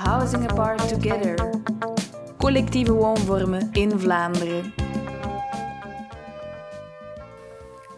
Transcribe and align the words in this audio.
Housing 0.00 0.50
Apart 0.50 0.88
Together. 0.88 1.50
Collectieve 2.36 2.92
woonvormen 2.92 3.68
in 3.72 3.98
Vlaanderen. 3.98 4.72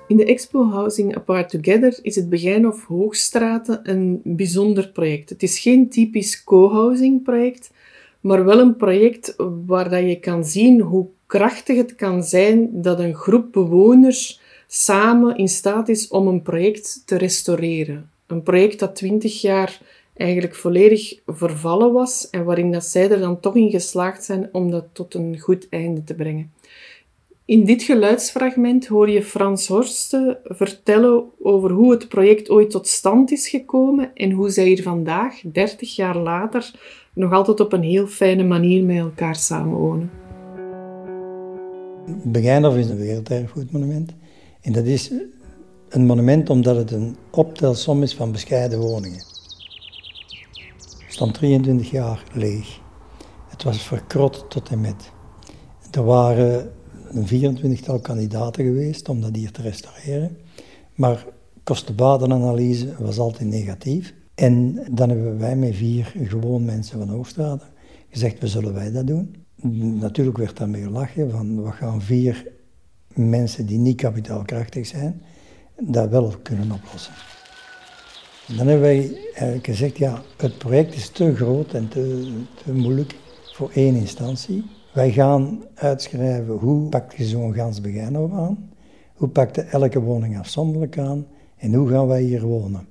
In 0.08 0.16
de 0.16 0.24
Expo 0.24 0.70
Housing 0.70 1.16
Apart 1.16 1.50
Together 1.50 1.98
is 2.02 2.16
het 2.16 2.28
Begijn 2.28 2.66
of 2.66 2.84
Hoogstraten 2.84 3.90
een 3.90 4.20
bijzonder 4.24 4.88
project. 4.88 5.28
Het 5.28 5.42
is 5.42 5.58
geen 5.58 5.88
typisch 5.88 6.44
co-housing 6.44 7.22
project, 7.22 7.70
maar 8.20 8.44
wel 8.44 8.60
een 8.60 8.76
project 8.76 9.34
waar 9.66 9.90
dat 9.90 10.02
je 10.02 10.20
kan 10.20 10.44
zien 10.44 10.80
hoe 10.80 11.06
krachtig 11.26 11.76
het 11.76 11.94
kan 11.94 12.22
zijn 12.22 12.82
dat 12.82 12.98
een 12.98 13.14
groep 13.14 13.52
bewoners 13.52 14.40
samen 14.66 15.36
in 15.36 15.48
staat 15.48 15.88
is 15.88 16.08
om 16.08 16.26
een 16.26 16.42
project 16.42 17.02
te 17.06 17.16
restaureren. 17.16 18.10
Een 18.26 18.42
project 18.42 18.78
dat 18.78 18.96
twintig 18.96 19.40
jaar 19.40 19.80
eigenlijk 20.14 20.54
volledig 20.54 21.18
vervallen 21.26 21.92
was 21.92 22.30
en 22.30 22.44
waarin 22.44 22.72
dat 22.72 22.84
zij 22.84 23.10
er 23.10 23.20
dan 23.20 23.40
toch 23.40 23.56
in 23.56 23.70
geslaagd 23.70 24.24
zijn 24.24 24.48
om 24.52 24.70
dat 24.70 24.84
tot 24.92 25.14
een 25.14 25.38
goed 25.38 25.66
einde 25.68 26.04
te 26.04 26.14
brengen. 26.14 26.52
In 27.44 27.64
dit 27.64 27.82
geluidsfragment 27.82 28.86
hoor 28.86 29.10
je 29.10 29.22
Frans 29.22 29.66
Horsten 29.66 30.38
vertellen 30.44 31.24
over 31.42 31.70
hoe 31.70 31.90
het 31.90 32.08
project 32.08 32.50
ooit 32.50 32.70
tot 32.70 32.86
stand 32.86 33.32
is 33.32 33.48
gekomen 33.48 34.10
en 34.14 34.30
hoe 34.30 34.50
zij 34.50 34.66
hier 34.66 34.82
vandaag, 34.82 35.40
30 35.52 35.96
jaar 35.96 36.16
later, 36.16 36.70
nog 37.12 37.32
altijd 37.32 37.60
op 37.60 37.72
een 37.72 37.82
heel 37.82 38.06
fijne 38.06 38.44
manier 38.44 38.84
met 38.84 38.96
elkaar 38.96 39.36
samenwonen. 39.36 40.10
Begijnhof 42.24 42.76
is 42.76 42.88
een 42.88 42.96
werelderfgoedmonument. 42.96 44.14
En 44.60 44.72
dat 44.72 44.84
is 44.84 45.12
een 45.88 46.06
monument 46.06 46.50
omdat 46.50 46.76
het 46.76 46.90
een 46.90 47.16
optelsom 47.30 48.02
is 48.02 48.14
van 48.14 48.32
bescheiden 48.32 48.78
woningen. 48.78 49.31
Stond 51.12 51.34
23 51.34 51.90
jaar 51.90 52.24
leeg. 52.32 52.80
Het 53.48 53.62
was 53.62 53.82
verkrot 53.82 54.44
tot 54.48 54.68
en 54.68 54.80
met. 54.80 55.12
Er 55.90 56.04
waren 56.04 56.72
een 57.08 57.56
24-tal 57.56 58.00
kandidaten 58.00 58.64
geweest 58.64 59.08
om 59.08 59.20
dat 59.20 59.36
hier 59.36 59.50
te 59.50 59.62
restaureren. 59.62 60.36
Maar 60.94 61.26
kosten-badenanalyse 61.64 62.94
was 62.98 63.18
altijd 63.18 63.48
negatief. 63.48 64.14
En 64.34 64.84
dan 64.90 65.08
hebben 65.08 65.38
wij 65.38 65.56
met 65.56 65.74
vier 65.74 66.14
gewoon 66.22 66.64
mensen 66.64 66.98
van 66.98 67.08
Hoogstraten 67.08 67.68
gezegd, 68.10 68.38
we 68.38 68.48
zullen 68.48 68.74
wij 68.74 68.92
dat 68.92 69.06
doen. 69.06 69.36
Natuurlijk 70.00 70.38
werd 70.38 70.56
daarmee 70.56 70.82
gelachen 70.82 71.30
van, 71.30 71.62
we 71.62 71.72
gaan 71.72 72.02
vier 72.02 72.46
mensen 73.14 73.66
die 73.66 73.78
niet 73.78 73.96
kapitaalkrachtig 73.96 74.86
zijn, 74.86 75.22
dat 75.80 76.08
wel 76.08 76.34
kunnen 76.42 76.72
oplossen. 76.72 77.14
Dan 78.46 78.66
hebben 78.66 78.80
wij 78.80 79.16
eigenlijk 79.24 79.66
gezegd, 79.66 79.98
ja, 79.98 80.22
het 80.36 80.58
project 80.58 80.94
is 80.94 81.08
te 81.08 81.34
groot 81.34 81.72
en 81.72 81.88
te, 81.88 82.32
te 82.64 82.72
moeilijk 82.72 83.14
voor 83.52 83.70
één 83.74 83.94
instantie. 83.94 84.64
Wij 84.92 85.12
gaan 85.12 85.62
uitschrijven 85.74 86.54
hoe 86.54 86.88
pakt 86.88 87.16
je 87.16 87.24
zo'n 87.24 87.54
gans 87.54 87.80
Begijnhof 87.80 88.32
aan, 88.32 88.70
hoe 89.14 89.28
pakt 89.28 89.68
elke 89.68 90.00
woning 90.00 90.38
afzonderlijk 90.38 90.98
aan 90.98 91.26
en 91.56 91.74
hoe 91.74 91.88
gaan 91.88 92.06
wij 92.06 92.22
hier 92.22 92.42
wonen. 92.42 92.88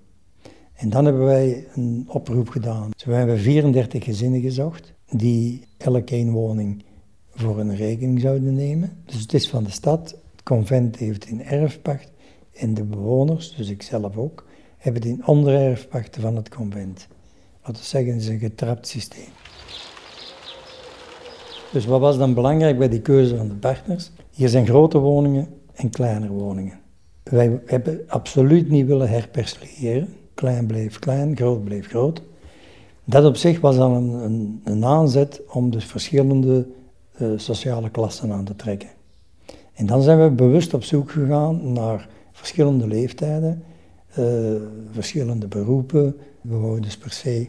En 0.73 0.89
dan 0.89 1.05
hebben 1.05 1.25
wij 1.25 1.67
een 1.73 2.05
oproep 2.07 2.49
gedaan. 2.49 2.89
We 3.05 3.13
hebben 3.13 3.39
34 3.39 4.03
gezinnen 4.03 4.41
gezocht 4.41 4.93
die 5.09 5.63
elke 5.77 6.15
een 6.15 6.31
woning 6.31 6.83
voor 7.33 7.59
een 7.59 7.75
rekening 7.75 8.19
zouden 8.19 8.55
nemen. 8.55 8.97
Dus 9.05 9.21
het 9.21 9.33
is 9.33 9.49
van 9.49 9.63
de 9.63 9.71
stad, 9.71 10.09
het 10.31 10.43
convent 10.43 10.95
heeft 10.97 11.25
in 11.25 11.43
erfpacht 11.43 12.11
en 12.53 12.73
de 12.73 12.83
bewoners, 12.83 13.55
dus 13.55 13.69
ik 13.69 13.81
zelf 13.81 14.17
ook, 14.17 14.45
hebben 14.81 15.01
het 15.01 15.11
in 15.11 15.27
ondererfpacht 15.27 16.17
van 16.19 16.35
het 16.35 16.49
convent. 16.49 17.07
Wat 17.65 17.77
we 17.77 17.83
zeggen 17.83 18.15
is 18.15 18.27
een 18.27 18.39
getrapt 18.39 18.87
systeem. 18.87 19.29
Dus 21.71 21.85
wat 21.85 21.99
was 21.99 22.17
dan 22.17 22.33
belangrijk 22.33 22.77
bij 22.77 22.89
die 22.89 23.01
keuze 23.01 23.37
van 23.37 23.47
de 23.47 23.53
partners? 23.53 24.11
Hier 24.31 24.49
zijn 24.49 24.65
grote 24.65 24.97
woningen 24.97 25.47
en 25.73 25.89
kleinere 25.89 26.33
woningen. 26.33 26.79
Wij 27.23 27.61
hebben 27.65 28.01
absoluut 28.07 28.69
niet 28.69 28.85
willen 28.85 29.09
herperciliëren. 29.09 30.15
Klein 30.33 30.65
bleef 30.65 30.99
klein, 30.99 31.35
groot 31.35 31.63
bleef 31.63 31.87
groot. 31.87 32.21
Dat 33.03 33.25
op 33.25 33.35
zich 33.35 33.59
was 33.59 33.75
dan 33.75 33.93
een, 33.93 34.09
een, 34.09 34.61
een 34.63 34.85
aanzet 34.85 35.41
om 35.47 35.71
dus 35.71 35.85
verschillende 35.85 36.67
uh, 37.21 37.27
sociale 37.35 37.89
klassen 37.89 38.31
aan 38.31 38.45
te 38.45 38.55
trekken. 38.55 38.89
En 39.73 39.85
dan 39.85 40.01
zijn 40.01 40.23
we 40.23 40.29
bewust 40.29 40.73
op 40.73 40.83
zoek 40.83 41.11
gegaan 41.11 41.73
naar 41.73 42.07
verschillende 42.31 42.87
leeftijden, 42.87 43.63
uh, 44.19 44.61
verschillende 44.91 45.47
beroepen. 45.47 46.15
We 46.41 46.57
wouden 46.57 46.81
dus 46.81 46.97
per 46.97 47.11
se 47.11 47.47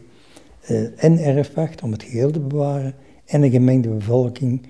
uh, 0.69 1.03
en 1.03 1.17
erfpacht 1.17 1.81
om 1.81 1.91
het 1.91 2.03
geheel 2.03 2.31
te 2.31 2.39
bewaren 2.39 2.95
en 3.25 3.43
een 3.43 3.51
gemengde 3.51 3.89
bevolking 3.89 4.67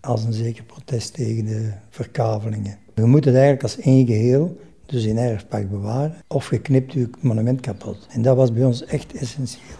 als 0.00 0.24
een 0.24 0.32
zeker 0.32 0.64
protest 0.64 1.14
tegen 1.14 1.44
de 1.44 1.72
verkavelingen. 1.90 2.78
We 2.94 3.06
moeten 3.06 3.30
het 3.30 3.40
eigenlijk 3.40 3.62
als 3.62 3.84
één 3.84 4.06
geheel, 4.06 4.56
dus 4.86 5.04
in 5.04 5.18
erfpacht 5.18 5.70
bewaren, 5.70 6.14
of 6.26 6.50
je 6.50 6.60
knipt 6.60 6.92
je 6.92 7.10
monument 7.20 7.60
kapot. 7.60 8.06
En 8.10 8.22
dat 8.22 8.36
was 8.36 8.52
bij 8.52 8.64
ons 8.64 8.84
echt 8.84 9.12
essentieel. 9.12 9.78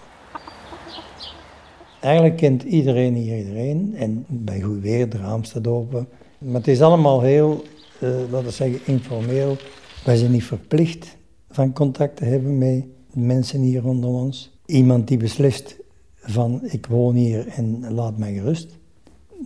Eigenlijk 2.01 2.37
kent 2.37 2.63
iedereen 2.63 3.15
hier 3.15 3.39
iedereen 3.39 3.95
en 3.97 4.25
bij 4.29 4.61
goed 4.61 4.81
weer, 4.81 5.09
de 5.09 5.17
raam 5.17 5.43
open. 5.69 6.09
Maar 6.39 6.55
het 6.55 6.69
is 6.69 6.83
allemaal 6.83 7.21
heel, 7.21 7.65
uh, 7.99 8.11
laten 8.31 8.47
we 8.47 8.51
zeggen, 8.51 8.81
informeel. 8.85 9.57
Wij 10.05 10.17
zijn 10.17 10.31
niet 10.31 10.45
verplicht 10.45 11.17
van 11.51 11.73
contact 11.73 12.17
te 12.17 12.25
hebben 12.25 12.59
met 12.59 12.85
mensen 13.13 13.61
hier 13.61 13.81
rondom 13.81 14.15
ons. 14.15 14.59
Iemand 14.67 15.09
die 15.09 15.17
beslist 15.17 15.77
van 16.15 16.61
ik 16.63 16.87
woon 16.87 17.15
hier 17.15 17.49
en 17.49 17.93
laat 17.93 18.19
mij 18.19 18.33
gerust, 18.33 18.79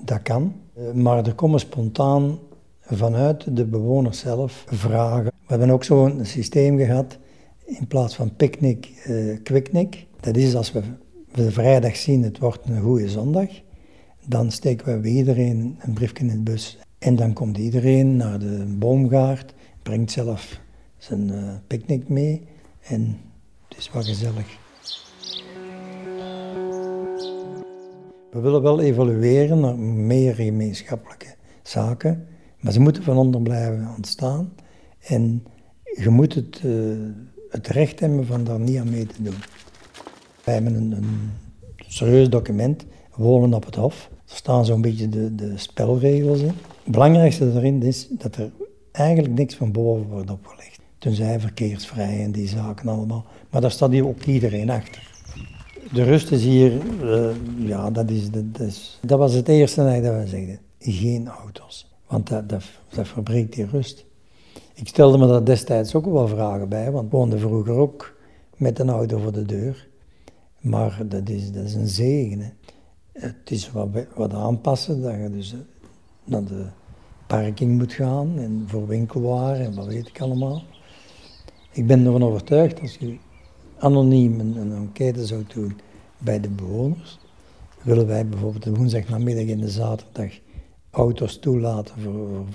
dat 0.04 0.22
kan. 0.22 0.52
Eh, 0.74 0.92
maar 0.92 1.26
er 1.26 1.34
komen 1.34 1.60
spontaan 1.60 2.38
vanuit 2.80 3.56
de 3.56 3.64
bewoners 3.64 4.18
zelf 4.18 4.64
vragen. 4.66 5.24
We 5.24 5.46
hebben 5.46 5.70
ook 5.70 5.84
zo'n 5.84 6.24
systeem 6.24 6.78
gehad, 6.78 7.18
in 7.64 7.86
plaats 7.86 8.14
van 8.14 8.36
picknick, 8.36 9.06
uh, 9.08 9.94
Dat 10.20 10.36
is 10.36 10.54
als 10.54 10.72
we 10.72 10.82
de 11.32 11.50
vrijdag 11.50 11.96
zien, 11.96 12.22
het 12.22 12.38
wordt 12.38 12.68
een 12.68 12.80
goede 12.80 13.08
zondag, 13.08 13.48
dan 14.26 14.50
steken 14.50 14.94
we 14.94 15.00
bij 15.00 15.10
iedereen 15.10 15.76
een 15.80 15.94
briefje 15.94 16.24
in 16.24 16.30
het 16.30 16.44
bus. 16.44 16.78
En 16.98 17.16
dan 17.16 17.32
komt 17.32 17.58
iedereen 17.58 18.16
naar 18.16 18.38
de 18.38 18.74
boomgaard, 18.78 19.54
brengt 19.82 20.10
zelf 20.10 20.60
zijn 21.04 21.28
uh, 21.28 21.54
picknick 21.66 22.08
mee 22.08 22.42
en 22.80 23.20
het 23.68 23.78
is 23.78 23.90
wel 23.92 24.02
gezellig. 24.02 24.56
We 28.30 28.40
willen 28.40 28.62
wel 28.62 28.80
evolueren 28.80 29.60
naar 29.60 29.78
meer 29.78 30.34
gemeenschappelijke 30.34 31.34
zaken, 31.62 32.26
maar 32.60 32.72
ze 32.72 32.80
moeten 32.80 33.02
van 33.02 33.16
onder 33.16 33.42
blijven 33.42 33.88
ontstaan. 33.96 34.52
En 35.00 35.44
je 35.82 36.08
moet 36.08 36.34
het, 36.34 36.62
uh, 36.64 36.94
het 37.48 37.66
recht 37.66 38.00
hebben 38.00 38.26
van 38.26 38.44
daar 38.44 38.60
niet 38.60 38.78
aan 38.78 38.90
mee 38.90 39.06
te 39.06 39.22
doen. 39.22 39.36
Wij 40.44 40.54
hebben 40.54 40.74
een, 40.74 40.92
een 40.92 41.30
serieus 41.76 42.30
document, 42.30 42.84
wonen 43.14 43.54
op 43.54 43.64
het 43.64 43.74
hof. 43.74 44.10
Er 44.12 44.36
staan 44.36 44.64
zo'n 44.64 44.80
beetje 44.80 45.08
de, 45.08 45.34
de 45.34 45.58
spelregels 45.58 46.40
in. 46.40 46.46
Het 46.84 46.92
belangrijkste 46.92 47.52
erin 47.54 47.82
is 47.82 48.08
dat 48.08 48.36
er 48.36 48.50
eigenlijk 48.92 49.34
niks 49.34 49.54
van 49.54 49.72
boven 49.72 50.08
wordt 50.08 50.30
opgelegd. 50.30 50.83
Tenzij 51.04 51.40
verkeersvrij 51.40 52.22
en 52.22 52.32
die 52.32 52.48
zaken 52.48 52.88
allemaal. 52.88 53.24
Maar 53.50 53.60
daar 53.60 53.70
staat 53.70 53.90
hier 53.90 54.06
ook 54.06 54.24
iedereen 54.24 54.70
achter. 54.70 55.10
De 55.92 56.02
rust 56.02 56.30
is 56.30 56.44
hier, 56.44 56.72
uh, 57.02 57.30
ja, 57.56 57.90
dat, 57.90 58.10
is, 58.10 58.30
dat, 58.30 58.60
is, 58.60 58.98
dat 59.02 59.18
was 59.18 59.32
het 59.32 59.48
eerste 59.48 60.00
dat 60.02 60.22
we 60.22 60.26
zeiden. 60.26 60.58
Geen 60.78 61.28
auto's, 61.28 61.94
want 62.06 62.28
dat, 62.28 62.48
dat, 62.48 62.62
verbreekt 62.88 63.52
die 63.52 63.66
rust. 63.66 64.04
Ik 64.74 64.88
stelde 64.88 65.18
me 65.18 65.26
daar 65.26 65.44
destijds 65.44 65.94
ook 65.94 66.04
wel 66.04 66.28
vragen 66.28 66.68
bij, 66.68 66.90
want 66.90 67.04
ik 67.04 67.12
woonde 67.12 67.38
vroeger 67.38 67.74
ook 67.74 68.16
met 68.56 68.78
een 68.78 68.90
auto 68.90 69.18
voor 69.18 69.32
de 69.32 69.44
deur. 69.44 69.88
Maar 70.60 71.02
dat 71.08 71.28
is, 71.28 71.52
dat 71.52 71.64
is 71.64 71.74
een 71.74 71.88
zegen. 71.88 72.40
Hè. 72.40 72.50
Het 73.12 73.50
is 73.50 73.72
wat, 73.72 73.88
wat 74.14 74.34
aanpassen, 74.34 75.02
dat 75.02 75.14
je 75.14 75.30
dus 75.30 75.52
eh, 75.52 75.58
naar 76.24 76.44
de 76.44 76.66
parking 77.26 77.78
moet 77.78 77.92
gaan 77.92 78.38
en 78.38 78.64
voor 78.66 78.86
winkelwaar 78.86 79.56
en 79.56 79.74
wat 79.74 79.86
weet 79.86 80.08
ik 80.08 80.20
allemaal. 80.20 80.62
Ik 81.74 81.86
ben 81.86 82.04
ervan 82.06 82.22
overtuigd, 82.22 82.80
als 82.80 82.96
je 82.96 83.16
anoniem 83.78 84.40
een, 84.40 84.72
enquête 84.72 85.26
zou 85.26 85.44
doen 85.54 85.76
bij 86.18 86.40
de 86.40 86.48
bewoners, 86.48 87.18
willen 87.82 88.06
wij 88.06 88.26
bijvoorbeeld 88.26 88.62
de 88.62 88.74
woensdag 88.74 89.08
namiddag 89.08 89.46
en 89.46 89.60
de 89.60 89.68
zaterdag 89.68 90.30
auto's 90.90 91.38
toelaten 91.38 92.00
voor, 92.00 92.12
voor 92.12 92.46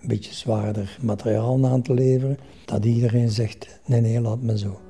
een 0.00 0.08
beetje 0.08 0.34
zwaarder 0.34 0.98
materiaal 1.02 1.66
aan 1.66 1.82
te 1.82 1.94
leveren, 1.94 2.38
dat 2.64 2.84
iedereen 2.84 3.30
zegt, 3.30 3.80
nee 3.86 4.00
nee, 4.00 4.20
laat 4.20 4.42
me 4.42 4.58
zo. 4.58 4.87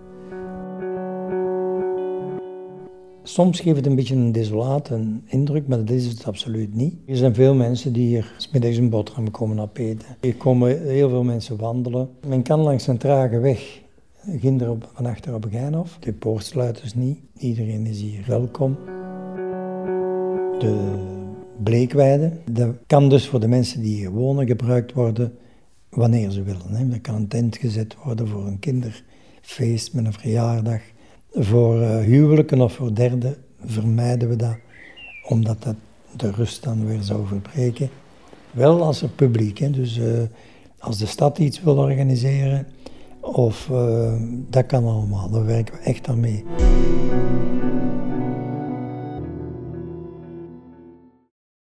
Soms 3.29 3.61
geeft 3.61 3.77
het 3.77 3.87
een 3.87 3.95
beetje 3.95 4.15
een 4.15 4.33
desolate 4.33 5.01
indruk, 5.27 5.69
maar 5.69 5.79
dat 5.79 5.91
is 5.91 6.07
het 6.07 6.25
absoluut 6.25 6.75
niet. 6.75 6.95
Er 7.07 7.17
zijn 7.17 7.35
veel 7.35 7.55
mensen 7.55 7.93
die 7.93 8.07
hier 8.07 8.49
middags 8.53 8.77
een 8.77 8.91
boterham 8.91 9.31
komen 9.31 9.59
opeten. 9.59 10.09
Hier 10.21 10.35
komen 10.35 10.83
heel 10.83 11.09
veel 11.09 11.23
mensen 11.23 11.57
wandelen. 11.57 12.09
Men 12.27 12.43
kan 12.43 12.61
langs 12.61 12.87
een 12.87 12.99
trage 12.99 13.39
weg 13.39 13.81
Ginder 14.41 14.71
op, 14.71 14.91
van 14.95 15.07
achter 15.07 15.35
op 15.35 15.47
Geinhof. 15.51 15.97
De 16.01 16.13
poort 16.13 16.45
sluit 16.45 16.83
dus 16.83 16.95
niet. 16.95 17.19
Iedereen 17.37 17.87
is 17.87 18.01
hier 18.01 18.25
welkom. 18.27 18.77
De 20.59 21.05
bleekweide, 21.63 22.33
dat 22.51 22.77
kan 22.87 23.09
dus 23.09 23.29
voor 23.29 23.41
de 23.41 23.49
mensen 23.49 23.81
die 23.81 23.97
hier 23.97 24.11
wonen 24.11 24.47
gebruikt 24.47 24.93
worden 24.93 25.35
wanneer 25.89 26.31
ze 26.31 26.43
willen. 26.43 26.91
Dat 26.91 27.01
kan 27.01 27.15
een 27.15 27.29
tent 27.29 27.57
gezet 27.57 27.97
worden 28.05 28.29
voor 28.29 28.47
een 28.47 28.59
kinderfeest 28.59 29.95
met 29.95 30.07
een 30.07 30.13
verjaardag. 30.13 30.81
Voor 31.33 31.81
uh, 31.81 31.99
huwelijken 31.99 32.61
of 32.61 32.73
voor 32.73 32.95
derden 32.95 33.37
vermijden 33.65 34.29
we 34.29 34.37
dat, 34.37 34.57
omdat 35.25 35.63
dat 35.63 35.75
de 36.17 36.31
rust 36.31 36.63
dan 36.63 36.87
weer 36.87 37.03
zou 37.03 37.27
verbreken. 37.27 37.91
Wel 38.51 38.83
als 38.83 39.03
er 39.03 39.09
publiek, 39.09 39.59
hè. 39.59 39.71
dus 39.71 39.99
uh, 39.99 40.23
als 40.79 40.99
de 40.99 41.07
stad 41.07 41.39
iets 41.39 41.63
wil 41.63 41.77
organiseren, 41.77 42.67
of 43.21 43.69
uh, 43.73 44.13
dat 44.51 44.67
kan 44.67 44.85
allemaal, 44.85 45.31
daar 45.31 45.47
werken 45.47 45.75
we 45.75 45.81
echt 45.81 46.09
aan 46.09 46.21
mee. 46.21 46.45